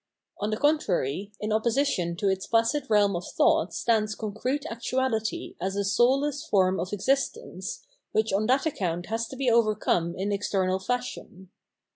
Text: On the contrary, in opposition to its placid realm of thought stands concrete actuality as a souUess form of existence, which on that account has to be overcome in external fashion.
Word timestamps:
On 0.39 0.49
the 0.49 0.57
contrary, 0.57 1.31
in 1.39 1.53
opposition 1.53 2.15
to 2.15 2.27
its 2.27 2.47
placid 2.47 2.87
realm 2.89 3.15
of 3.15 3.23
thought 3.37 3.71
stands 3.71 4.15
concrete 4.15 4.65
actuality 4.65 5.55
as 5.61 5.75
a 5.75 5.81
souUess 5.83 6.43
form 6.49 6.79
of 6.79 6.91
existence, 6.91 7.85
which 8.11 8.33
on 8.33 8.47
that 8.47 8.65
account 8.65 9.05
has 9.09 9.27
to 9.27 9.35
be 9.35 9.47
overcome 9.51 10.15
in 10.17 10.31
external 10.31 10.79
fashion. 10.79 11.51